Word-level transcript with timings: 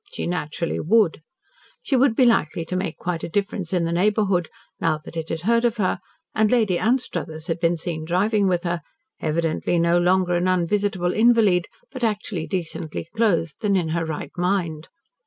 She 0.11 0.25
naturally 0.25 0.79
would. 0.79 1.21
She 1.83 1.95
would 1.95 2.15
be 2.15 2.25
likely 2.25 2.65
to 2.65 2.75
make 2.75 2.97
quite 2.97 3.23
a 3.23 3.29
difference 3.29 3.71
in 3.71 3.85
the 3.85 3.91
neighbourhood 3.91 4.49
now 4.79 4.97
that 4.97 5.15
it 5.15 5.29
had 5.29 5.41
heard 5.41 5.63
of 5.63 5.77
her 5.77 5.99
and 6.33 6.49
Lady 6.49 6.79
Anstruthers 6.79 7.45
had 7.45 7.59
been 7.59 7.77
seen 7.77 8.03
driving 8.03 8.47
with 8.47 8.63
her, 8.63 8.81
evidently 9.19 9.77
no 9.77 9.99
longer 9.99 10.33
an 10.33 10.47
unvisitable 10.47 11.13
invalid, 11.13 11.67
but 11.91 12.03
actually 12.03 12.47
decently 12.47 13.07
clothed 13.15 13.63
and 13.63 13.77
in 13.77 13.89
her 13.89 14.03
right 14.03 14.31
mind. 14.35 14.87